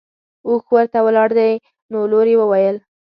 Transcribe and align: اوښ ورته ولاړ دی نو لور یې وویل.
اوښ 0.47 0.63
ورته 0.75 0.99
ولاړ 1.05 1.29
دی 1.39 1.51
نو 1.91 1.99
لور 2.11 2.27
یې 2.31 2.35
وویل. 2.39 2.77